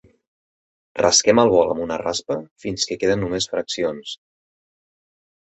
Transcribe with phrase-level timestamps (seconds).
[1.01, 4.15] Rasquem el bol amb una raspa fins que queden només fraccions.